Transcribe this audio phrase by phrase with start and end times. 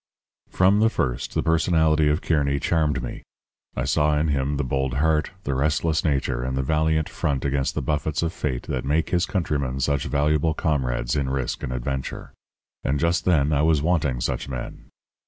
[0.49, 3.21] "From the first the personality of Kearny charmed me.
[3.75, 7.75] I saw in him the bold heart, the restless nature, and the valiant front against
[7.75, 12.33] the buffets of fate that make his countrymen such valuable comrades in risk and adventure.
[12.83, 14.85] And just then I was wanting such men.